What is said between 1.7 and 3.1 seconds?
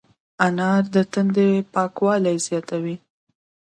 پاکوالی زیاتوي.